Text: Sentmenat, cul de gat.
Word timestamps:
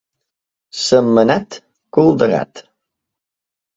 Sentmenat, 0.83 1.59
cul 1.97 2.09
de 2.23 2.31
gat. 2.35 2.65